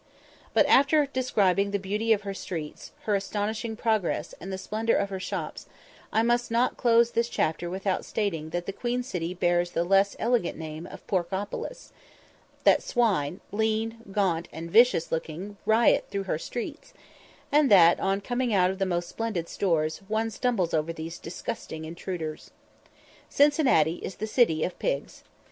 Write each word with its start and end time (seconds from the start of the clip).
But 0.55 0.65
after 0.65 1.05
describing 1.05 1.69
the 1.69 1.77
beauty 1.77 2.11
of 2.11 2.23
her 2.23 2.33
streets, 2.33 2.91
her 3.03 3.13
astonishing 3.13 3.75
progress, 3.75 4.33
and 4.41 4.51
the 4.51 4.57
splendour 4.57 4.95
of 4.95 5.11
her 5.11 5.19
shops, 5.19 5.67
I 6.11 6.23
must 6.23 6.49
not 6.49 6.75
close 6.75 7.11
this 7.11 7.29
chapter 7.29 7.69
without 7.69 8.03
stating 8.03 8.49
that 8.49 8.65
the 8.65 8.73
Queen 8.73 9.03
City 9.03 9.35
bears 9.35 9.69
the 9.69 9.83
less 9.83 10.15
elegant 10.17 10.57
name 10.57 10.87
of 10.87 11.05
Porkopolis; 11.05 11.91
that 12.63 12.81
swine, 12.81 13.41
lean, 13.51 13.97
gaunt, 14.11 14.47
and 14.51 14.71
vicious 14.71 15.11
looking, 15.11 15.57
riot 15.67 16.05
through 16.09 16.23
her 16.23 16.39
streets; 16.39 16.95
and 17.51 17.69
that, 17.69 17.99
on 17.99 18.21
coming 18.21 18.51
out 18.55 18.71
of 18.71 18.79
the 18.79 18.87
most 18.87 19.07
splendid 19.07 19.47
stores, 19.47 19.99
one 20.07 20.31
stumbles 20.31 20.73
over 20.73 20.91
these 20.91 21.19
disgusting 21.19 21.85
intruders. 21.85 22.49
Cincinnati 23.29 23.97
is 23.97 24.15
the 24.15 24.25
city 24.25 24.63
of 24.63 24.79
pigs. 24.79 25.23